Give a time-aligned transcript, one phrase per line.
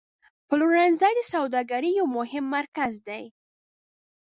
[0.47, 3.23] پلورنځی د سوداګرۍ یو مهم مرکز دی.